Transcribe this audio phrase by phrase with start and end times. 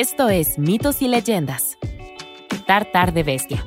[0.00, 1.76] Esto es Mitos y Leyendas.
[2.68, 3.66] Tartar de Bestia.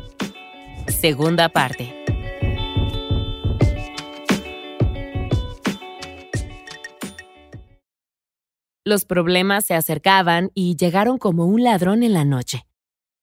[0.87, 1.93] Segunda parte.
[8.85, 12.65] Los problemas se acercaban y llegaron como un ladrón en la noche.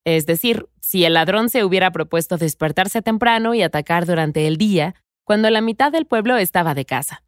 [0.05, 4.95] Es decir, si el ladrón se hubiera propuesto despertarse temprano y atacar durante el día,
[5.25, 7.25] cuando la mitad del pueblo estaba de casa.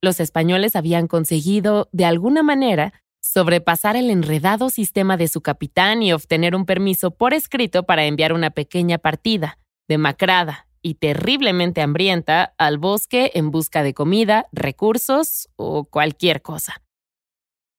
[0.00, 2.92] Los españoles habían conseguido, de alguna manera,
[3.24, 8.34] sobrepasar el enredado sistema de su capitán y obtener un permiso por escrito para enviar
[8.34, 15.84] una pequeña partida, demacrada y terriblemente hambrienta, al bosque en busca de comida, recursos o
[15.84, 16.82] cualquier cosa.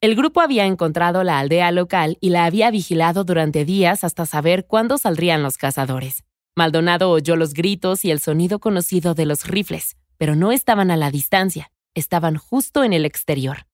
[0.01, 4.65] El grupo había encontrado la aldea local y la había vigilado durante días hasta saber
[4.65, 6.23] cuándo saldrían los cazadores.
[6.55, 10.97] Maldonado oyó los gritos y el sonido conocido de los rifles, pero no estaban a
[10.97, 13.67] la distancia, estaban justo en el exterior.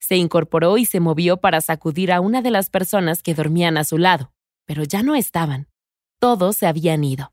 [0.00, 3.84] Se incorporó y se movió para sacudir a una de las personas que dormían a
[3.84, 4.32] su lado,
[4.66, 5.68] pero ya no estaban.
[6.18, 7.32] Todos se habían ido.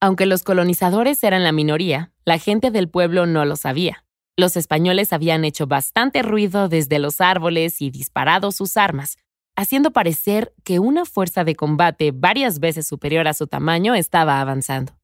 [0.00, 4.04] Aunque los colonizadores eran la minoría, la gente del pueblo no lo sabía.
[4.36, 9.16] Los españoles habían hecho bastante ruido desde los árboles y disparado sus armas,
[9.56, 14.96] haciendo parecer que una fuerza de combate varias veces superior a su tamaño estaba avanzando.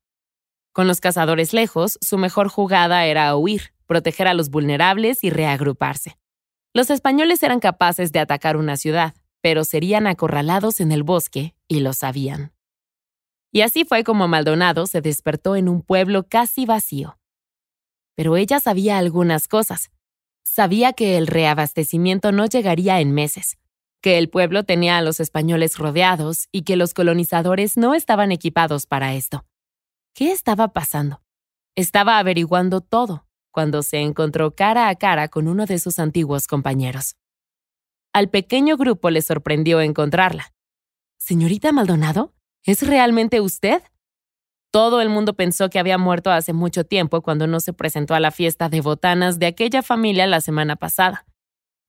[0.72, 6.18] Con los cazadores lejos, su mejor jugada era huir, proteger a los vulnerables y reagruparse.
[6.74, 11.80] Los españoles eran capaces de atacar una ciudad, pero serían acorralados en el bosque y
[11.80, 12.52] lo sabían.
[13.50, 17.18] Y así fue como Maldonado se despertó en un pueblo casi vacío.
[18.14, 19.90] Pero ella sabía algunas cosas.
[20.44, 23.58] Sabía que el reabastecimiento no llegaría en meses,
[24.00, 28.86] que el pueblo tenía a los españoles rodeados y que los colonizadores no estaban equipados
[28.86, 29.44] para esto.
[30.14, 31.22] ¿Qué estaba pasando?
[31.76, 33.27] Estaba averiguando todo,
[33.58, 37.16] cuando se encontró cara a cara con uno de sus antiguos compañeros.
[38.12, 40.52] Al pequeño grupo le sorprendió encontrarla.
[41.18, 42.32] Señorita Maldonado,
[42.62, 43.82] ¿es realmente usted?
[44.70, 48.20] Todo el mundo pensó que había muerto hace mucho tiempo cuando no se presentó a
[48.20, 51.26] la fiesta de botanas de aquella familia la semana pasada.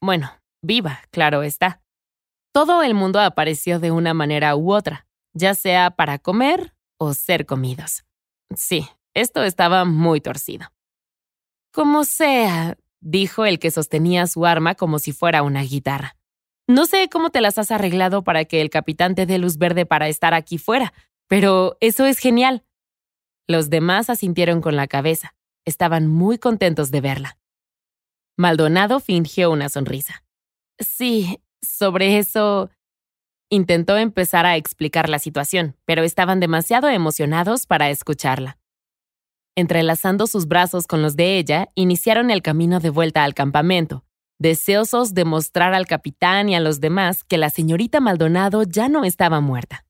[0.02, 0.32] Bueno,
[0.64, 1.84] viva, claro está.
[2.52, 7.46] Todo el mundo apareció de una manera u otra, ya sea para comer o ser
[7.46, 8.06] comidos.
[8.56, 10.72] Sí, esto estaba muy torcido.
[11.72, 16.16] Como sea, dijo el que sostenía su arma como si fuera una guitarra.
[16.68, 19.86] No sé cómo te las has arreglado para que el capitán te dé luz verde
[19.86, 20.94] para estar aquí fuera,
[21.28, 22.64] pero eso es genial.
[23.48, 25.36] Los demás asintieron con la cabeza.
[25.66, 27.38] Estaban muy contentos de verla.
[28.38, 30.24] Maldonado fingió una sonrisa.
[30.78, 32.70] Sí, sobre eso...
[33.52, 38.59] Intentó empezar a explicar la situación, pero estaban demasiado emocionados para escucharla.
[39.60, 44.06] Entrelazando sus brazos con los de ella, iniciaron el camino de vuelta al campamento,
[44.38, 49.04] deseosos de mostrar al capitán y a los demás que la señorita Maldonado ya no
[49.04, 49.84] estaba muerta.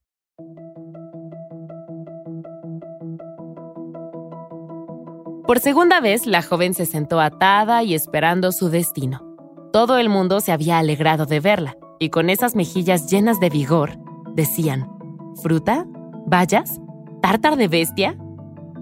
[5.46, 9.24] Por segunda vez, la joven se sentó atada y esperando su destino.
[9.72, 13.92] Todo el mundo se había alegrado de verla, y con esas mejillas llenas de vigor,
[14.34, 14.90] decían,
[15.40, 15.86] ¿fruta?
[16.26, 16.80] ¿Bayas?
[17.22, 18.16] ¿Tártar de bestia?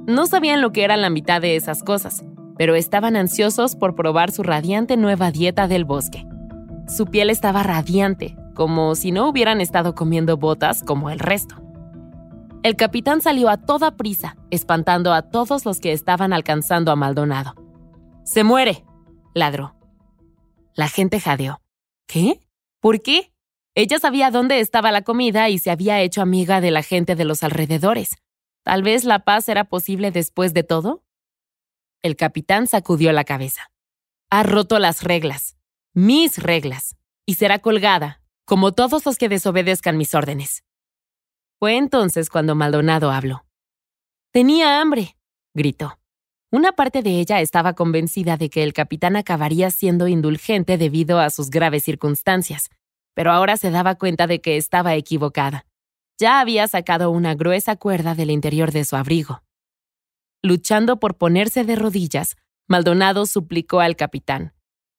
[0.08, 2.24] No sabían lo que era la mitad de esas cosas,
[2.56, 6.26] pero estaban ansiosos por probar su radiante nueva dieta del bosque.
[6.88, 11.56] Su piel estaba radiante, como si no hubieran estado comiendo botas como el resto.
[12.62, 17.52] El capitán salió a toda prisa, espantando a todos los que estaban alcanzando a Maldonado.
[18.25, 18.86] ¡Se muere!
[19.34, 19.76] ladró.
[20.75, 21.60] La gente jadeó.
[22.06, 22.40] ¿Qué?
[22.80, 23.34] ¿Por qué?
[23.75, 27.26] Ella sabía dónde estaba la comida y se había hecho amiga de la gente de
[27.26, 28.16] los alrededores.
[28.68, 31.02] Tal vez la paz era posible después de todo.
[32.02, 33.70] El capitán sacudió la cabeza.
[34.28, 35.56] Ha roto las reglas,
[35.94, 40.64] mis reglas, y será colgada, como todos los que desobedezcan mis órdenes.
[41.58, 43.46] Fue entonces cuando Maldonado habló.
[44.32, 45.16] Tenía hambre,
[45.54, 45.98] gritó.
[46.50, 51.31] Una parte de ella estaba convencida de que el capitán acabaría siendo indulgente debido a
[51.31, 52.69] sus graves circunstancias,
[53.14, 55.64] pero ahora se daba cuenta de que estaba equivocada.
[56.19, 59.44] Ya había sacado una gruesa cuerda del interior de su abrigo.
[60.43, 62.37] Luchando por ponerse de rodillas,
[62.67, 64.53] Maldonado suplicó al capitán.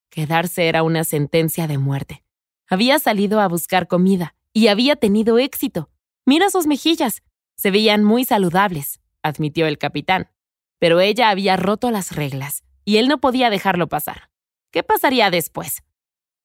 [0.10, 2.24] Quedarse era una sentencia de muerte.
[2.70, 5.90] Había salido a buscar comida y había tenido éxito.
[6.26, 7.22] Mira sus mejillas.
[7.58, 10.32] Se veían muy saludables, admitió el capitán.
[10.80, 14.30] Pero ella había roto las reglas y él no podía dejarlo pasar.
[14.72, 15.84] ¿Qué pasaría después?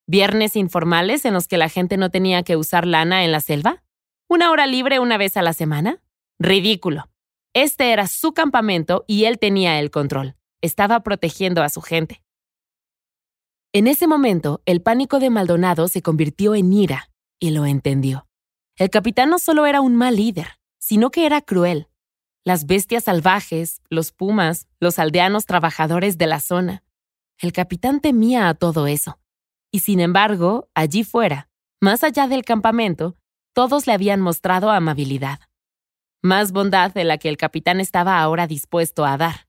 [0.07, 3.84] ¿Viernes informales en los que la gente no tenía que usar lana en la selva?
[4.35, 6.03] ¿Una hora libre una vez a la semana?
[6.41, 7.09] Ridículo.
[7.55, 10.35] Este era su campamento y él tenía el control.
[10.61, 12.21] Estaba protegiendo a su gente.
[13.73, 18.27] En ese momento, el pánico de Maldonado se convirtió en ira, y lo entendió.
[18.77, 21.87] El capitán no solo era un mal líder, sino que era cruel.
[22.43, 26.83] Las bestias salvajes, los pumas, los aldeanos trabajadores de la zona.
[27.39, 29.21] El capitán temía a todo eso.
[29.71, 33.17] Y sin embargo, allí fuera, más allá del campamento,
[33.55, 35.41] todos le habían mostrado amabilidad.
[36.23, 39.47] Más bondad de la que el capitán estaba ahora dispuesto a dar.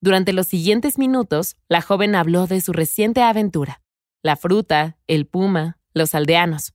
[0.00, 3.82] Durante los siguientes minutos, la joven habló de su reciente aventura,
[4.22, 6.74] la fruta, el puma, los aldeanos.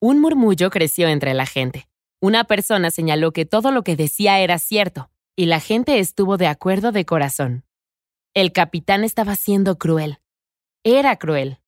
[0.00, 1.88] Un murmullo creció entre la gente.
[2.20, 6.48] Una persona señaló que todo lo que decía era cierto, y la gente estuvo de
[6.48, 7.64] acuerdo de corazón.
[8.34, 10.18] El capitán estaba siendo cruel.
[10.84, 11.58] Era cruel.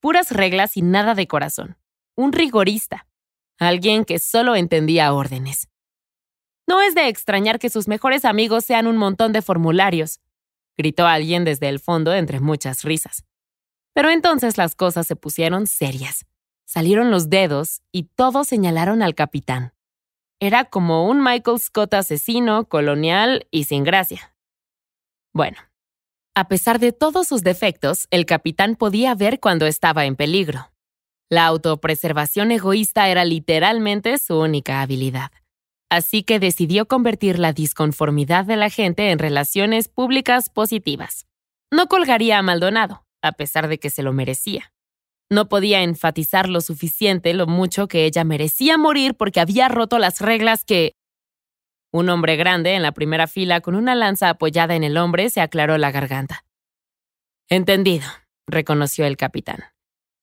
[0.00, 1.76] Puras reglas y nada de corazón.
[2.16, 3.06] Un rigorista.
[3.58, 5.68] Alguien que solo entendía órdenes.
[6.66, 10.20] No es de extrañar que sus mejores amigos sean un montón de formularios,
[10.76, 13.24] gritó alguien desde el fondo entre muchas risas.
[13.92, 16.26] Pero entonces las cosas se pusieron serias.
[16.64, 19.72] Salieron los dedos y todos señalaron al capitán.
[20.40, 24.34] Era como un Michael Scott asesino, colonial y sin gracia.
[25.32, 25.58] Bueno,
[26.34, 30.73] a pesar de todos sus defectos, el capitán podía ver cuando estaba en peligro.
[31.30, 35.30] La autopreservación egoísta era literalmente su única habilidad
[35.94, 41.26] así que decidió convertir la disconformidad de la gente en relaciones públicas positivas.
[41.70, 44.72] No colgaría a Maldonado, a pesar de que se lo merecía.
[45.30, 50.20] No podía enfatizar lo suficiente lo mucho que ella merecía morir porque había roto las
[50.20, 50.94] reglas que...
[51.92, 55.40] Un hombre grande en la primera fila con una lanza apoyada en el hombre se
[55.40, 56.44] aclaró la garganta.
[57.48, 58.06] Entendido,
[58.48, 59.73] reconoció el capitán.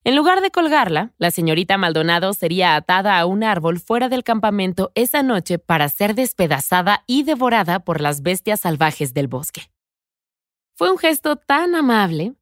[0.03, 4.91] En lugar de colgarla, la señorita Maldonado sería atada a un árbol fuera del campamento
[4.95, 9.69] esa noche para ser despedazada y devorada por las bestias salvajes del bosque.
[10.75, 12.33] Fue un gesto tan amable,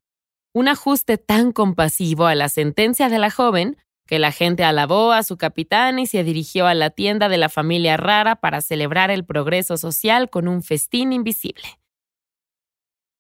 [0.54, 3.76] un ajuste tan compasivo a la sentencia de la joven,
[4.08, 7.50] que la gente alabó a su capitán y se dirigió a la tienda de la
[7.50, 11.80] familia rara para celebrar el progreso social con un festín invisible.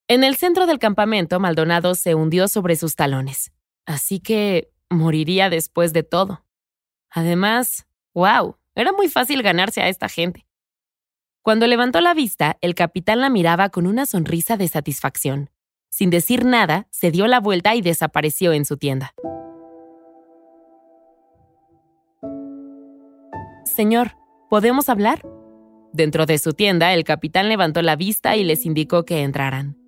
[0.07, 3.51] En el centro del campamento, Maldonado se hundió sobre sus talones.
[3.89, 6.45] Así que moriría después de todo.
[7.09, 10.45] Además, wow, era muy fácil ganarse a esta gente.
[11.41, 15.49] Cuando levantó la vista, el capitán la miraba con una sonrisa de satisfacción.
[15.89, 19.15] Sin decir nada, se dio la vuelta y desapareció en su tienda.
[23.65, 24.17] Señor,
[24.51, 25.27] ¿podemos hablar?
[25.93, 29.78] Dentro de su tienda, el capitán levantó la vista y les indicó que entraran.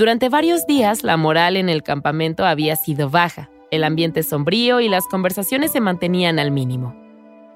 [0.00, 4.88] Durante varios días la moral en el campamento había sido baja, el ambiente sombrío y
[4.88, 6.96] las conversaciones se mantenían al mínimo.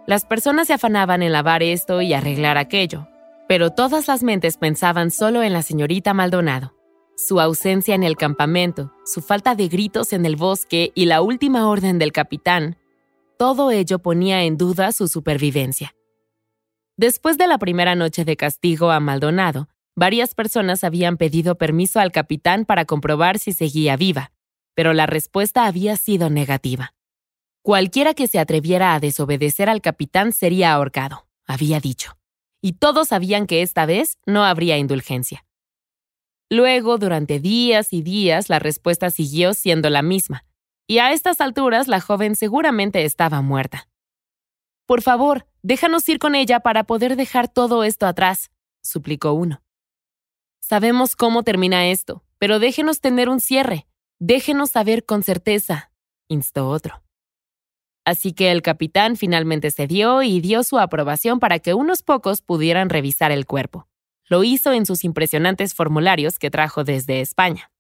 [0.07, 3.09] Las personas se afanaban en lavar esto y arreglar aquello,
[3.49, 6.75] pero todas las mentes pensaban solo en la señorita Maldonado.
[7.17, 11.67] Su ausencia en el campamento, su falta de gritos en el bosque y la última
[11.67, 12.77] orden del capitán,
[13.39, 15.95] todo ello ponía en duda su supervivencia.
[16.99, 22.11] Después de la primera noche de castigo a Maldonado, Varias personas habían pedido permiso al
[22.11, 24.33] capitán para comprobar si seguía viva,
[24.75, 26.95] pero la respuesta había sido negativa.
[27.63, 32.19] Cualquiera que se atreviera a desobedecer al capitán sería ahorcado, había dicho,
[32.61, 35.47] y todos sabían que esta vez no habría indulgencia.
[36.51, 40.45] Luego, durante días y días, la respuesta siguió siendo la misma,
[40.87, 43.89] y a estas alturas la joven seguramente estaba muerta.
[44.87, 48.51] Por favor, déjanos ir con ella para poder dejar todo esto atrás,
[48.83, 49.64] suplicó uno.
[50.67, 53.87] Sabemos cómo termina esto, pero déjenos tener un cierre.
[54.19, 55.91] Déjenos saber con certeza,
[56.27, 57.03] instó otro.
[58.07, 62.89] Así que el capitán finalmente cedió y dio su aprobación para que unos pocos pudieran
[62.89, 63.89] revisar el cuerpo.
[64.25, 67.71] Lo hizo en sus impresionantes formularios que trajo desde España.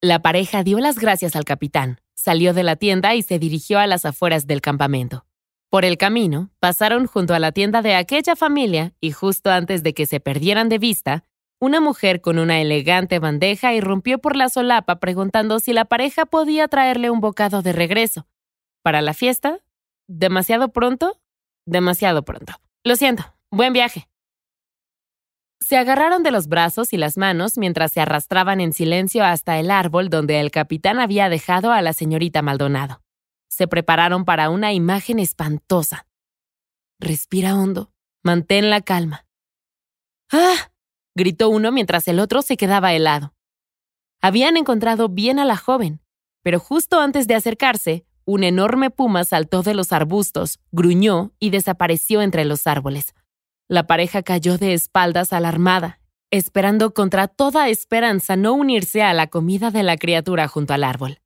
[0.00, 3.86] La pareja dio las gracias al capitán, salió de la tienda y se dirigió a
[3.86, 5.26] las afueras del campamento.
[5.70, 9.94] Por el camino, pasaron junto a la tienda de aquella familia y justo antes de
[9.94, 11.24] que se perdieran de vista,
[11.64, 16.68] una mujer con una elegante bandeja irrumpió por la solapa preguntando si la pareja podía
[16.68, 18.26] traerle un bocado de regreso.
[18.82, 19.60] ¿Para la fiesta?
[20.06, 21.18] ¿Demasiado pronto?
[21.66, 22.52] Demasiado pronto.
[22.84, 23.24] Lo siento.
[23.50, 24.08] Buen viaje.
[25.60, 29.70] Se agarraron de los brazos y las manos mientras se arrastraban en silencio hasta el
[29.70, 33.00] árbol donde el capitán había dejado a la señorita Maldonado.
[33.48, 36.06] Se prepararon para una imagen espantosa.
[37.00, 37.90] Respira hondo.
[38.22, 39.26] Mantén la calma.
[40.30, 40.73] ¡Ah!
[41.14, 43.34] Gritó uno mientras el otro se quedaba helado.
[44.20, 46.00] Habían encontrado bien a la joven,
[46.42, 52.22] pero justo antes de acercarse, un enorme puma saltó de los arbustos, gruñó y desapareció
[52.22, 53.14] entre los árboles.
[53.68, 59.70] La pareja cayó de espaldas alarmada, esperando contra toda esperanza no unirse a la comida
[59.70, 61.20] de la criatura junto al árbol.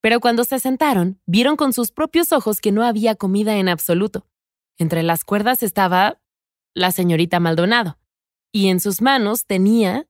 [0.00, 4.26] Pero cuando se sentaron, vieron con sus propios ojos que no había comida en absoluto.
[4.78, 6.20] Entre las cuerdas estaba
[6.74, 7.98] la señorita Maldonado,
[8.56, 10.08] y en sus manos tenía...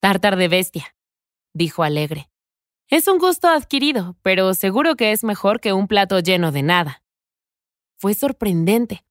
[0.00, 0.96] Tártar de bestia,
[1.52, 2.30] dijo alegre.
[2.88, 7.04] Es un gusto adquirido, pero seguro que es mejor que un plato lleno de nada.
[7.98, 9.04] Fue sorprendente.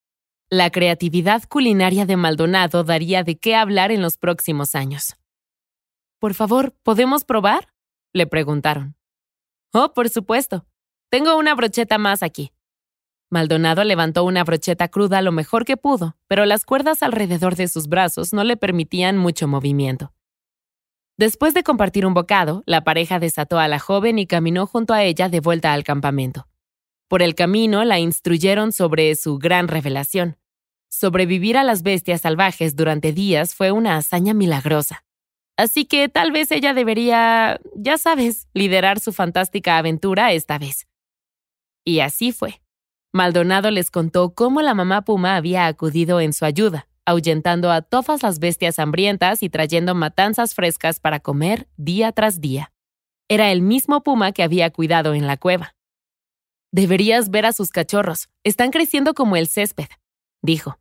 [0.50, 5.16] La creatividad culinaria de Maldonado daría de qué hablar en los próximos años.
[6.18, 7.72] Por favor, ¿podemos probar?
[8.12, 8.96] le preguntaron.
[9.72, 10.66] Oh, por supuesto.
[11.12, 12.52] Tengo una brocheta más aquí.
[13.32, 17.88] Maldonado levantó una brocheta cruda lo mejor que pudo, pero las cuerdas alrededor de sus
[17.88, 20.12] brazos no le permitían mucho movimiento.
[21.18, 25.04] Después de compartir un bocado, la pareja desató a la joven y caminó junto a
[25.04, 26.48] ella de vuelta al campamento.
[27.08, 30.38] Por el camino la instruyeron sobre su gran revelación.
[30.90, 35.06] Sobrevivir a las bestias salvajes durante días fue una hazaña milagrosa.
[35.56, 40.88] Así que tal vez ella debería, ya sabes, liderar su fantástica aventura esta vez.
[41.86, 42.62] Y así fue.
[43.14, 48.24] Maldonado les contó cómo la mamá puma había acudido en su ayuda, ahuyentando a todas
[48.24, 52.72] las bestias hambrientas y trayendo matanzas frescas para comer día tras día.
[53.28, 55.76] Era el mismo puma que había cuidado en la cueva.
[56.72, 59.90] Deberías ver a sus cachorros, están creciendo como el césped,
[60.42, 60.80] dijo.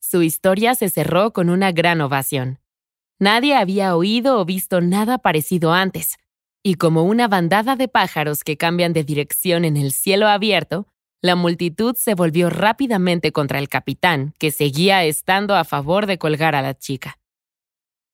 [0.00, 2.58] Su historia se cerró con una gran ovación.
[3.20, 6.16] Nadie había oído o visto nada parecido antes,
[6.64, 10.88] y como una bandada de pájaros que cambian de dirección en el cielo abierto,
[11.22, 16.54] la multitud se volvió rápidamente contra el capitán, que seguía estando a favor de colgar
[16.54, 17.18] a la chica.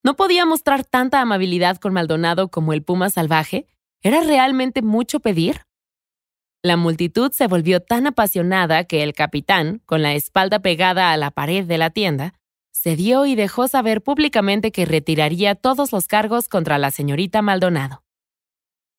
[0.03, 3.67] ¿No podía mostrar tanta amabilidad con Maldonado como el puma salvaje?
[4.01, 5.61] ¿Era realmente mucho pedir?
[6.61, 11.31] La multitud se volvió tan apasionada que el capitán, con la espalda pegada a la
[11.31, 12.33] pared de la tienda,
[12.71, 18.02] cedió y dejó saber públicamente que retiraría todos los cargos contra la señorita Maldonado.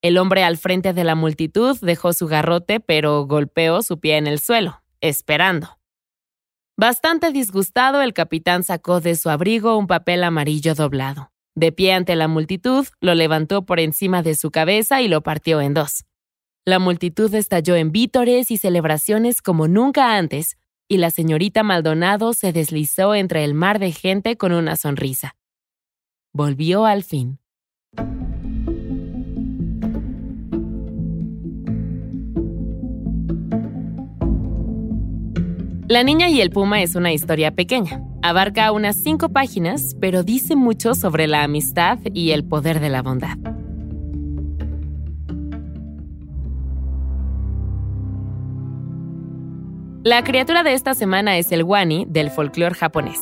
[0.05, 4.27] El hombre al frente de la multitud dejó su garrote, pero golpeó su pie en
[4.27, 5.79] el suelo, esperando.
[6.77, 11.33] Bastante disgustado, el capitán sacó de su abrigo un papel amarillo doblado.
[11.55, 15.63] De pie ante la multitud, lo levantó por encima de su cabeza y lo partió
[15.63, 16.05] en dos.
[16.67, 22.53] La multitud estalló en vítores y celebraciones como nunca antes, y la señorita Maldonado se
[22.53, 25.35] deslizó entre el mar de gente con una sonrisa.
[26.35, 27.39] Volvió al fin.
[35.87, 38.01] La niña y el puma es una historia pequeña.
[38.23, 43.03] Abarca unas cinco páginas, pero dice mucho sobre la amistad y el poder de la
[43.03, 43.37] bondad.
[50.05, 53.21] La criatura de esta semana es el wani del folclore japonés.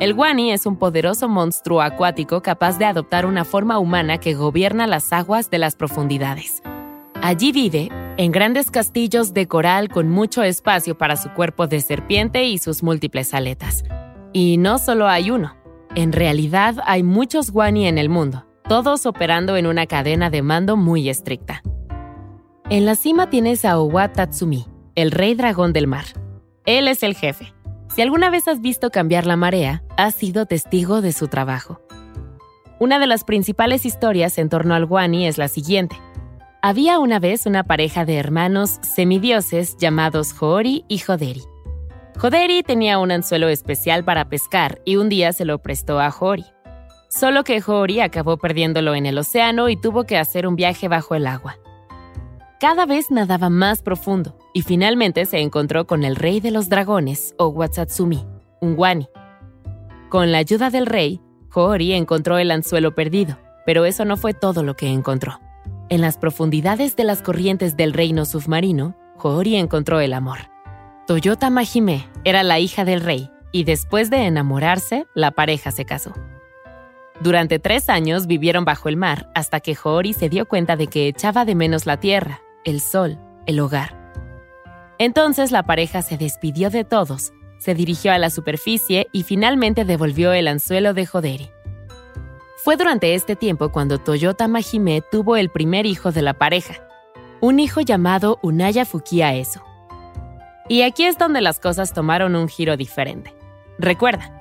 [0.00, 4.88] El wani es un poderoso monstruo acuático capaz de adoptar una forma humana que gobierna
[4.88, 6.64] las aguas de las profundidades.
[7.22, 12.44] Allí vive en grandes castillos de coral con mucho espacio para su cuerpo de serpiente
[12.44, 13.84] y sus múltiples aletas.
[14.32, 15.56] Y no solo hay uno,
[15.96, 20.76] en realidad hay muchos Wani en el mundo, todos operando en una cadena de mando
[20.76, 21.62] muy estricta.
[22.70, 26.04] En la cima tienes a Owa Tatsumi, el rey dragón del mar.
[26.66, 27.52] Él es el jefe.
[27.94, 31.80] Si alguna vez has visto cambiar la marea, has sido testigo de su trabajo.
[32.80, 35.96] Una de las principales historias en torno al Wani es la siguiente.
[36.66, 41.42] Había una vez una pareja de hermanos semidioses llamados Hoori y Joderi.
[42.18, 46.46] Joderi tenía un anzuelo especial para pescar y un día se lo prestó a Hoori.
[47.10, 51.14] Solo que Hoori acabó perdiéndolo en el océano y tuvo que hacer un viaje bajo
[51.14, 51.58] el agua.
[52.58, 57.34] Cada vez nadaba más profundo y finalmente se encontró con el rey de los dragones,
[57.36, 58.24] o Watsatsumi,
[58.62, 59.06] un wani.
[60.08, 61.20] Con la ayuda del rey,
[61.54, 65.43] Hoori encontró el anzuelo perdido, pero eso no fue todo lo que encontró.
[65.94, 70.50] En las profundidades de las corrientes del reino submarino, Hoori encontró el amor.
[71.06, 76.12] Toyota Mahime era la hija del rey y después de enamorarse, la pareja se casó.
[77.20, 81.06] Durante tres años vivieron bajo el mar hasta que Hoori se dio cuenta de que
[81.06, 84.12] echaba de menos la tierra, el sol, el hogar.
[84.98, 90.32] Entonces la pareja se despidió de todos, se dirigió a la superficie y finalmente devolvió
[90.32, 91.53] el anzuelo de Joderi.
[92.64, 96.76] Fue durante este tiempo cuando Toyota Mahime tuvo el primer hijo de la pareja,
[97.42, 99.62] un hijo llamado Unaya Fukia Eso.
[100.70, 103.36] Y aquí es donde las cosas tomaron un giro diferente.
[103.78, 104.32] Recuerda,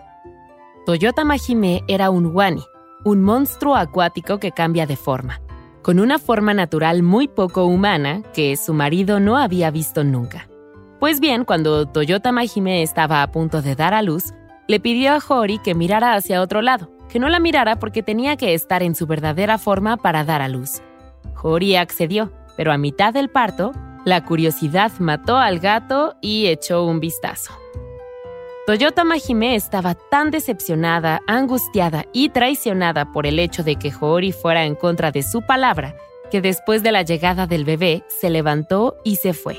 [0.85, 2.63] Toyota Mahime era un wani,
[3.03, 5.41] un monstruo acuático que cambia de forma,
[5.81, 10.47] con una forma natural muy poco humana que su marido no había visto nunca.
[11.01, 14.31] Pues bien, cuando Toyota Mahime estaba a punto de dar a luz,
[14.69, 18.37] le pidió a Hori que mirara hacia otro lado, que no la mirara porque tenía
[18.37, 20.81] que estar en su verdadera forma para dar a luz.
[21.43, 23.71] Hori accedió, pero a mitad del parto,
[24.03, 27.53] la curiosidad mató al gato y echó un vistazo.
[28.65, 34.65] Toyota Mahime estaba tan decepcionada, angustiada y traicionada por el hecho de que Hori fuera
[34.65, 35.95] en contra de su palabra,
[36.31, 39.57] que después de la llegada del bebé se levantó y se fue,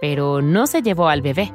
[0.00, 1.52] pero no se llevó al bebé.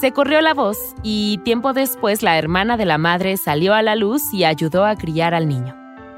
[0.00, 3.96] Se corrió la voz y tiempo después la hermana de la madre salió a la
[3.96, 5.74] luz y ayudó a criar al niño.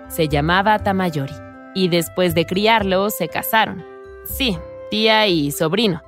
[0.08, 1.34] Se llamaba Tamayori
[1.74, 3.84] y después de criarlo se casaron.
[4.24, 4.58] Sí,
[4.90, 6.02] tía y sobrino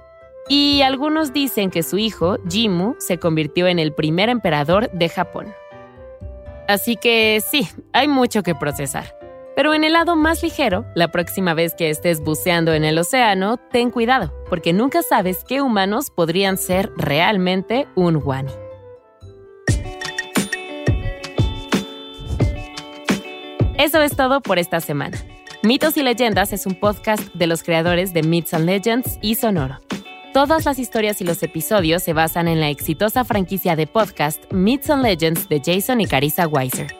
[0.50, 5.54] y algunos dicen que su hijo, Jimu, se convirtió en el primer emperador de Japón.
[6.66, 9.19] Así que sí, hay mucho que procesar.
[9.60, 13.58] Pero en el lado más ligero, la próxima vez que estés buceando en el océano,
[13.58, 18.50] ten cuidado, porque nunca sabes qué humanos podrían ser realmente un wani.
[23.76, 25.18] Eso es todo por esta semana.
[25.62, 29.78] Mitos y Leyendas es un podcast de los creadores de Myths and Legends y Sonoro.
[30.32, 34.88] Todas las historias y los episodios se basan en la exitosa franquicia de podcast Myths
[34.88, 36.99] and Legends de Jason y Carissa Weiser.